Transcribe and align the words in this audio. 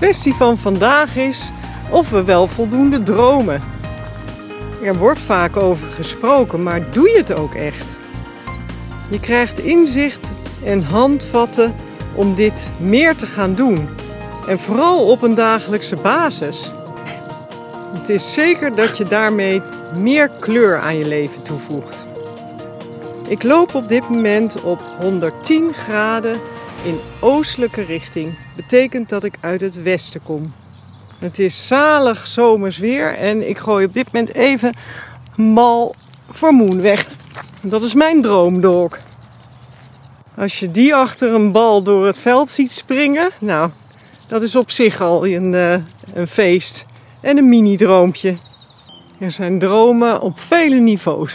Kwestie 0.00 0.34
van 0.34 0.58
vandaag 0.58 1.16
is 1.16 1.50
of 1.90 2.10
we 2.10 2.24
wel 2.24 2.46
voldoende 2.46 3.02
dromen. 3.02 3.62
Er 4.82 4.96
wordt 4.96 5.20
vaak 5.20 5.56
over 5.56 5.90
gesproken, 5.90 6.62
maar 6.62 6.90
doe 6.90 7.08
je 7.08 7.16
het 7.16 7.38
ook 7.38 7.54
echt? 7.54 7.96
Je 9.08 9.20
krijgt 9.20 9.58
inzicht 9.58 10.32
en 10.64 10.82
handvatten 10.82 11.74
om 12.14 12.34
dit 12.34 12.70
meer 12.76 13.16
te 13.16 13.26
gaan 13.26 13.54
doen. 13.54 13.88
En 14.48 14.58
vooral 14.58 15.06
op 15.06 15.22
een 15.22 15.34
dagelijkse 15.34 15.96
basis. 15.96 16.72
Het 17.92 18.08
is 18.08 18.32
zeker 18.32 18.74
dat 18.74 18.98
je 18.98 19.04
daarmee 19.04 19.62
meer 19.96 20.30
kleur 20.40 20.78
aan 20.78 20.98
je 20.98 21.06
leven 21.06 21.42
toevoegt. 21.42 22.04
Ik 23.28 23.42
loop 23.42 23.74
op 23.74 23.88
dit 23.88 24.08
moment 24.08 24.62
op 24.62 24.80
110 25.00 25.74
graden 25.74 26.40
in 26.84 26.98
oostelijke 27.20 27.82
richting. 27.82 28.38
Betekent 28.56 29.08
dat 29.08 29.24
ik 29.24 29.38
uit 29.40 29.60
het 29.60 29.82
westen 29.82 30.22
kom. 30.22 30.52
Het 31.18 31.38
is 31.38 31.66
zalig 31.66 32.26
zomers 32.26 32.78
weer 32.78 33.16
en 33.16 33.48
ik 33.48 33.58
gooi 33.58 33.84
op 33.84 33.92
dit 33.92 34.12
moment 34.12 34.34
even 34.34 34.74
bal 35.36 35.94
voor 36.30 36.54
Moon 36.54 36.80
weg. 36.80 37.06
Dat 37.62 37.82
is 37.82 37.94
mijn 37.94 38.22
droomdolk. 38.22 38.98
Als 40.36 40.60
je 40.60 40.70
die 40.70 40.94
achter 40.94 41.34
een 41.34 41.52
bal 41.52 41.82
door 41.82 42.06
het 42.06 42.18
veld 42.18 42.50
ziet 42.50 42.72
springen, 42.72 43.30
nou, 43.40 43.70
dat 44.28 44.42
is 44.42 44.56
op 44.56 44.70
zich 44.70 45.00
al 45.00 45.26
een, 45.26 45.52
uh, 45.52 45.76
een 46.14 46.28
feest 46.28 46.84
en 47.20 47.36
een 47.36 47.48
mini-droompje. 47.48 48.36
Er 49.18 49.30
zijn 49.30 49.58
dromen 49.58 50.20
op 50.20 50.40
vele 50.40 50.76
niveaus. 50.76 51.34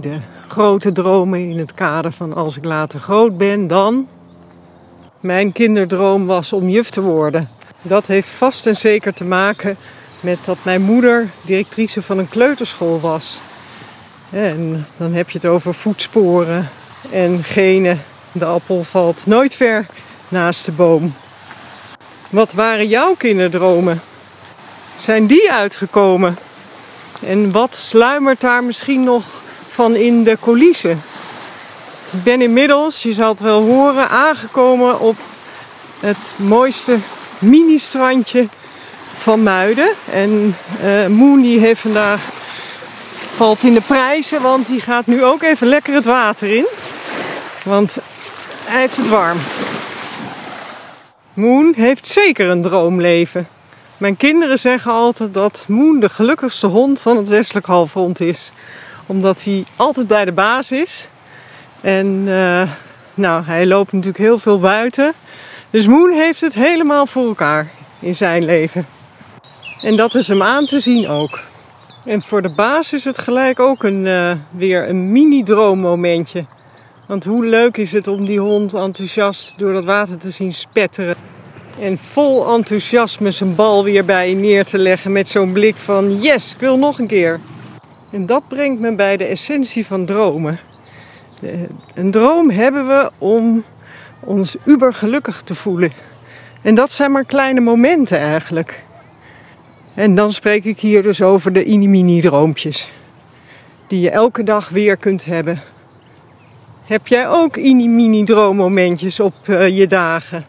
De 0.00 0.18
grote 0.48 0.92
dromen 0.92 1.50
in 1.50 1.58
het 1.58 1.72
kader 1.72 2.12
van 2.12 2.32
als 2.32 2.56
ik 2.56 2.64
later 2.64 3.00
groot 3.00 3.38
ben, 3.38 3.66
dan. 3.66 4.08
Mijn 5.20 5.52
kinderdroom 5.52 6.26
was 6.26 6.52
om 6.52 6.68
juf 6.68 6.90
te 6.90 7.02
worden. 7.02 7.48
Dat 7.82 8.06
heeft 8.06 8.28
vast 8.28 8.66
en 8.66 8.76
zeker 8.76 9.14
te 9.14 9.24
maken 9.24 9.76
met 10.20 10.38
dat 10.44 10.56
mijn 10.62 10.82
moeder 10.82 11.28
directrice 11.42 12.02
van 12.02 12.18
een 12.18 12.28
kleuterschool 12.28 13.00
was. 13.00 13.38
En 14.30 14.86
dan 14.96 15.12
heb 15.12 15.30
je 15.30 15.38
het 15.38 15.46
over 15.46 15.74
voetsporen 15.74 16.68
en 17.10 17.44
genen. 17.44 18.00
De 18.32 18.44
appel 18.44 18.84
valt 18.84 19.26
nooit 19.26 19.54
ver 19.54 19.86
naast 20.28 20.64
de 20.64 20.72
boom. 20.72 21.14
Wat 22.30 22.52
waren 22.52 22.88
jouw 22.88 23.14
kinderdromen? 23.14 24.00
Zijn 24.98 25.26
die 25.26 25.52
uitgekomen? 25.52 26.38
En 27.26 27.50
wat 27.50 27.74
sluimert 27.74 28.40
daar 28.40 28.64
misschien 28.64 29.04
nog 29.04 29.24
van 29.68 29.94
in 29.94 30.24
de 30.24 30.38
coulissen? 30.40 31.02
Ik 32.10 32.22
ben 32.22 32.42
inmiddels, 32.42 33.02
je 33.02 33.12
zal 33.12 33.28
het 33.28 33.40
wel 33.40 33.62
horen, 33.62 34.08
aangekomen 34.08 35.00
op 35.00 35.16
het 36.00 36.34
mooiste 36.36 36.98
mini-strandje 37.38 38.48
van 39.18 39.42
Muiden. 39.42 39.88
En 40.12 40.56
uh, 40.84 41.06
Moon 41.06 41.42
die 41.42 41.60
heeft 41.60 41.80
vandaag 41.80 42.20
valt 43.36 43.62
in 43.62 43.74
de 43.74 43.80
prijzen, 43.80 44.42
want 44.42 44.66
die 44.66 44.80
gaat 44.80 45.06
nu 45.06 45.24
ook 45.24 45.42
even 45.42 45.66
lekker 45.66 45.94
het 45.94 46.04
water 46.04 46.56
in. 46.56 46.66
Want 47.64 47.98
hij 48.64 48.80
heeft 48.80 48.96
het 48.96 49.08
warm. 49.08 49.38
Moon 51.34 51.72
heeft 51.76 52.06
zeker 52.06 52.48
een 52.48 52.62
droomleven. 52.62 53.48
Mijn 53.96 54.16
kinderen 54.16 54.58
zeggen 54.58 54.92
altijd 54.92 55.34
dat 55.34 55.64
Moon 55.68 56.00
de 56.00 56.08
gelukkigste 56.08 56.66
hond 56.66 57.00
van 57.00 57.16
het 57.16 57.28
westelijk 57.28 57.66
halfrond 57.66 58.20
is. 58.20 58.52
Omdat 59.06 59.42
hij 59.42 59.64
altijd 59.76 60.06
bij 60.06 60.24
de 60.24 60.32
baas 60.32 60.70
is. 60.70 61.08
En 61.80 62.06
uh, 62.06 62.70
nou, 63.16 63.44
hij 63.44 63.66
loopt 63.66 63.92
natuurlijk 63.92 64.18
heel 64.18 64.38
veel 64.38 64.60
buiten. 64.60 65.12
Dus 65.70 65.86
Moon 65.86 66.12
heeft 66.12 66.40
het 66.40 66.54
helemaal 66.54 67.06
voor 67.06 67.26
elkaar 67.26 67.70
in 68.00 68.14
zijn 68.14 68.44
leven. 68.44 68.86
En 69.80 69.96
dat 69.96 70.14
is 70.14 70.28
hem 70.28 70.42
aan 70.42 70.66
te 70.66 70.80
zien 70.80 71.08
ook. 71.08 71.38
En 72.04 72.22
voor 72.22 72.42
de 72.42 72.54
baas 72.54 72.92
is 72.92 73.04
het 73.04 73.18
gelijk 73.18 73.60
ook 73.60 73.82
een, 73.82 74.06
uh, 74.06 74.32
weer 74.50 74.88
een 74.88 75.12
mini-droommomentje. 75.12 76.46
Want 77.06 77.24
hoe 77.24 77.44
leuk 77.44 77.76
is 77.76 77.92
het 77.92 78.08
om 78.08 78.26
die 78.26 78.40
hond 78.40 78.74
enthousiast 78.74 79.58
door 79.58 79.72
dat 79.72 79.84
water 79.84 80.18
te 80.18 80.30
zien 80.30 80.54
spetteren. 80.54 81.16
En 81.80 81.98
vol 81.98 82.54
enthousiasme 82.54 83.30
zijn 83.30 83.54
bal 83.54 83.84
weer 83.84 84.04
bij 84.04 84.28
je 84.28 84.34
neer 84.34 84.64
te 84.64 84.78
leggen 84.78 85.12
met 85.12 85.28
zo'n 85.28 85.52
blik 85.52 85.76
van 85.76 86.20
yes, 86.20 86.52
ik 86.52 86.60
wil 86.60 86.78
nog 86.78 86.98
een 86.98 87.06
keer. 87.06 87.40
En 88.12 88.26
dat 88.26 88.48
brengt 88.48 88.80
me 88.80 88.94
bij 88.94 89.16
de 89.16 89.24
essentie 89.24 89.86
van 89.86 90.06
dromen. 90.06 90.58
Een 91.94 92.10
droom 92.10 92.50
hebben 92.50 92.86
we 92.86 93.10
om 93.18 93.64
ons 94.20 94.56
uber 94.64 94.94
gelukkig 94.94 95.42
te 95.42 95.54
voelen. 95.54 95.92
En 96.62 96.74
dat 96.74 96.92
zijn 96.92 97.12
maar 97.12 97.24
kleine 97.24 97.60
momenten 97.60 98.18
eigenlijk. 98.18 98.84
En 99.94 100.14
dan 100.14 100.32
spreek 100.32 100.64
ik 100.64 100.80
hier 100.80 101.02
dus 101.02 101.22
over 101.22 101.52
de 101.52 101.78
mini 101.78 102.20
droompjes. 102.20 102.90
Die 103.86 104.00
je 104.00 104.10
elke 104.10 104.42
dag 104.42 104.68
weer 104.68 104.96
kunt 104.96 105.24
hebben. 105.24 105.62
Heb 106.84 107.06
jij 107.06 107.28
ook 107.28 107.56
mini 107.56 108.24
droommomentjes 108.24 109.20
op 109.20 109.34
uh, 109.46 109.68
je 109.68 109.86
dagen? 109.86 110.46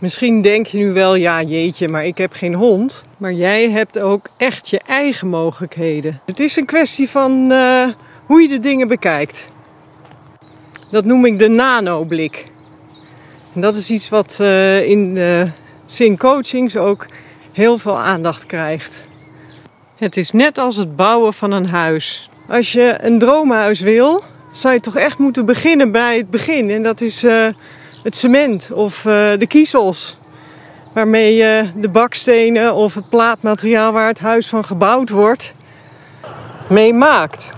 Misschien 0.00 0.42
denk 0.42 0.66
je 0.66 0.78
nu 0.78 0.92
wel, 0.92 1.14
ja 1.14 1.42
jeetje, 1.42 1.88
maar 1.88 2.06
ik 2.06 2.18
heb 2.18 2.32
geen 2.32 2.54
hond. 2.54 3.04
Maar 3.22 3.32
jij 3.32 3.70
hebt 3.70 3.98
ook 3.98 4.28
echt 4.36 4.68
je 4.68 4.80
eigen 4.86 5.28
mogelijkheden. 5.28 6.20
Het 6.26 6.40
is 6.40 6.56
een 6.56 6.66
kwestie 6.66 7.10
van 7.10 7.50
uh, 7.50 7.88
hoe 8.26 8.42
je 8.42 8.48
de 8.48 8.58
dingen 8.58 8.88
bekijkt. 8.88 9.48
Dat 10.90 11.04
noem 11.04 11.24
ik 11.24 11.38
de 11.38 11.48
nanoblik. 11.48 12.46
En 13.54 13.60
dat 13.60 13.76
is 13.76 13.90
iets 13.90 14.08
wat 14.08 14.38
uh, 14.40 14.88
in 14.88 15.14
de 15.14 15.46
Sing 15.86 16.18
Coachings 16.18 16.76
ook 16.76 17.06
heel 17.52 17.78
veel 17.78 17.98
aandacht 17.98 18.46
krijgt. 18.46 19.00
Het 19.96 20.16
is 20.16 20.30
net 20.30 20.58
als 20.58 20.76
het 20.76 20.96
bouwen 20.96 21.32
van 21.32 21.52
een 21.52 21.68
huis. 21.68 22.30
Als 22.48 22.72
je 22.72 22.96
een 23.00 23.18
droomhuis 23.18 23.80
wil, 23.80 24.24
zou 24.52 24.74
je 24.74 24.80
toch 24.80 24.96
echt 24.96 25.18
moeten 25.18 25.46
beginnen 25.46 25.92
bij 25.92 26.16
het 26.16 26.30
begin. 26.30 26.70
En 26.70 26.82
dat 26.82 27.00
is 27.00 27.22
het 28.02 28.16
cement 28.16 28.72
of 28.72 29.02
de 29.38 29.46
kiezels. 29.48 30.16
Waarmee 30.94 31.36
de 31.74 31.88
bakstenen 31.88 32.74
of 32.74 32.94
het 32.94 33.08
plaatmateriaal 33.08 33.92
waar 33.92 34.08
het 34.08 34.18
huis 34.18 34.48
van 34.48 34.64
gebouwd 34.64 35.08
wordt, 35.08 35.54
mee 36.68 36.94
maakt. 36.94 37.52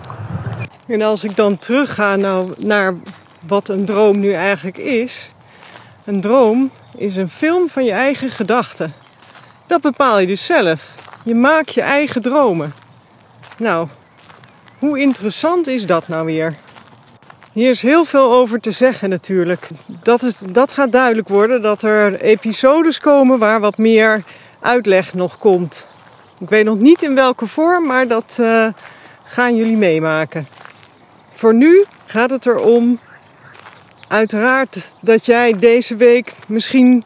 En 0.87 1.03
als 1.03 1.25
ik 1.25 1.37
dan 1.37 1.57
terugga 1.57 2.17
nou, 2.17 2.55
naar 2.59 2.95
wat 3.47 3.69
een 3.69 3.85
droom 3.85 4.21
nu 4.21 4.33
eigenlijk 4.33 4.79
is. 4.79 5.31
Een 6.05 6.21
droom 6.21 6.71
is 6.97 7.17
een 7.17 7.31
film 7.31 7.69
van 7.69 7.85
je 7.85 7.93
eigen 7.93 8.31
gedachten. 8.31 8.93
Dat 9.67 9.81
bepaal 9.81 10.19
je 10.19 10.27
dus 10.27 10.47
zelf. 10.47 10.95
Je 11.25 11.35
maakt 11.35 11.75
je 11.75 11.81
eigen 11.81 12.23
dromen. 12.23 12.75
Nou, 13.57 13.89
hoe 14.79 15.01
interessant 15.01 15.67
is 15.67 15.87
dat 15.87 16.09
nou 16.09 16.27
weer? 16.27 16.57
Hier 17.55 17.71
is 17.71 17.83
heel 17.83 18.05
veel 18.05 18.33
over 18.33 18.61
te 18.61 18.71
zeggen 18.71 19.09
natuurlijk. 19.09 19.69
Dat, 20.03 20.23
is, 20.23 20.35
dat 20.51 20.73
gaat 20.73 20.93
duidelijk 20.93 21.29
worden 21.29 21.63
dat 21.63 21.83
er 21.83 22.21
episodes 22.21 23.01
komen 23.01 23.39
waar 23.39 23.61
wat 23.61 23.79
meer 23.79 24.25
uitleg 24.61 25.15
nog 25.15 25.39
komt. 25.39 25.87
Ik 26.39 26.49
weet 26.49 26.65
nog 26.65 26.79
niet 26.79 27.03
in 27.03 27.15
welke 27.15 27.47
vorm, 27.47 27.87
maar 27.87 28.09
dat 28.09 28.37
uh, 28.41 28.69
gaan 29.25 29.57
jullie 29.57 29.77
meemaken. 29.77 30.49
Voor 31.33 31.55
nu 31.55 31.85
gaat 32.07 32.31
het 32.31 32.47
erom, 32.47 33.01
uiteraard, 34.09 34.89
dat 35.01 35.27
jij 35.27 35.59
deze 35.59 35.97
week 35.97 36.33
misschien 36.47 37.05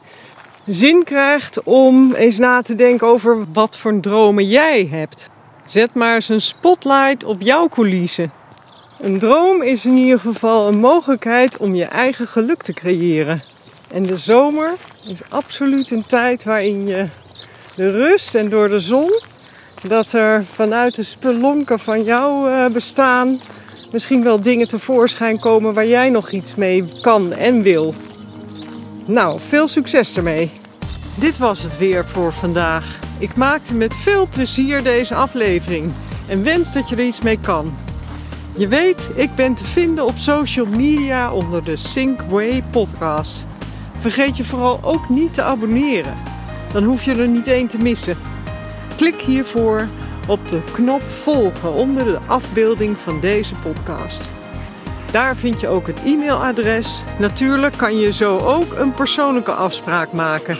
zin 0.67 1.05
krijgt 1.05 1.63
om 1.63 2.15
eens 2.15 2.39
na 2.39 2.63
te 2.63 2.75
denken 2.75 3.07
over 3.07 3.53
wat 3.53 3.77
voor 3.77 4.01
dromen 4.01 4.49
jij 4.49 4.89
hebt. 4.91 5.31
Zet 5.65 5.95
maar 5.95 6.15
eens 6.15 6.29
een 6.29 6.41
spotlight 6.41 7.25
op 7.25 7.41
jouw 7.41 7.69
coulissen. 7.69 8.38
Een 9.01 9.19
droom 9.19 9.63
is 9.63 9.87
in 9.87 9.97
ieder 9.97 10.19
geval 10.19 10.69
een 10.69 10.79
mogelijkheid 10.79 11.57
om 11.57 11.75
je 11.75 11.85
eigen 11.85 12.27
geluk 12.27 12.63
te 12.63 12.73
creëren. 12.73 13.43
En 13.91 14.03
de 14.03 14.17
zomer 14.17 14.73
is 15.07 15.21
absoluut 15.29 15.91
een 15.91 16.07
tijd 16.07 16.45
waarin 16.45 16.87
je 16.87 17.09
de 17.77 17.91
rust 17.91 18.35
en 18.35 18.49
door 18.49 18.69
de 18.69 18.81
zon, 18.81 19.21
dat 19.83 20.13
er 20.13 20.45
vanuit 20.45 20.95
de 20.95 21.03
spelonken 21.03 21.79
van 21.79 22.05
jouw 22.05 22.49
eh, 22.49 22.67
bestaan 22.67 23.41
misschien 23.93 24.23
wel 24.23 24.43
dingen 24.43 24.69
tevoorschijn 24.69 25.39
komen 25.41 25.75
waar 25.75 25.87
jij 25.87 26.11
nog 26.11 26.31
iets 26.31 26.55
mee 26.55 26.85
kan 27.01 27.33
en 27.33 27.63
wil. 27.63 27.95
Nou, 29.07 29.41
veel 29.49 29.69
succes 29.69 30.17
ermee! 30.17 30.51
Dit 31.15 31.39
was 31.39 31.63
het 31.63 31.79
weer 31.79 32.07
voor 32.07 32.33
vandaag. 32.33 32.99
Ik 33.19 33.37
maakte 33.37 33.75
met 33.75 33.97
veel 33.97 34.29
plezier 34.33 34.83
deze 34.83 35.15
aflevering 35.15 35.93
en 36.29 36.43
wens 36.43 36.73
dat 36.73 36.89
je 36.89 36.97
er 36.97 37.05
iets 37.05 37.21
mee 37.21 37.39
kan. 37.41 37.88
Je 38.59 38.69
weet, 38.69 39.11
ik 39.15 39.35
ben 39.35 39.55
te 39.55 39.65
vinden 39.65 40.05
op 40.05 40.17
social 40.17 40.67
media 40.67 41.33
onder 41.33 41.65
de 41.65 41.77
Sinkway 41.77 42.63
podcast. 42.71 43.47
Vergeet 43.99 44.37
je 44.37 44.45
vooral 44.45 44.81
ook 44.83 45.09
niet 45.09 45.35
te 45.35 45.43
abonneren. 45.43 46.15
Dan 46.73 46.83
hoef 46.83 47.05
je 47.05 47.15
er 47.15 47.29
niet 47.29 47.47
één 47.47 47.69
te 47.69 47.79
missen. 47.79 48.17
Klik 48.97 49.21
hiervoor 49.21 49.89
op 50.29 50.49
de 50.49 50.61
knop 50.73 51.03
volgen 51.03 51.73
onder 51.73 52.05
de 52.05 52.19
afbeelding 52.27 52.97
van 52.97 53.21
deze 53.21 53.55
podcast. 53.55 54.29
Daar 55.11 55.37
vind 55.37 55.61
je 55.61 55.69
ook 55.69 55.87
het 55.87 56.01
e-mailadres. 56.05 57.03
Natuurlijk 57.19 57.77
kan 57.77 57.99
je 57.99 58.13
zo 58.13 58.39
ook 58.39 58.73
een 58.77 58.93
persoonlijke 58.93 59.53
afspraak 59.53 60.13
maken. 60.13 60.59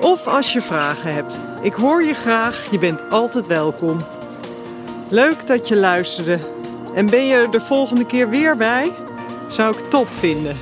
Of 0.00 0.26
als 0.26 0.52
je 0.52 0.60
vragen 0.60 1.14
hebt. 1.14 1.38
Ik 1.62 1.72
hoor 1.72 2.04
je 2.04 2.14
graag, 2.14 2.70
je 2.70 2.78
bent 2.78 3.10
altijd 3.10 3.46
welkom. 3.46 3.98
Leuk 5.08 5.46
dat 5.46 5.68
je 5.68 5.76
luisterde. 5.76 6.53
En 6.94 7.06
ben 7.06 7.26
je 7.26 7.34
er 7.34 7.50
de 7.50 7.60
volgende 7.60 8.06
keer 8.06 8.28
weer 8.28 8.56
bij? 8.56 8.92
Zou 9.48 9.76
ik 9.78 9.90
top 9.90 10.08
vinden. 10.08 10.56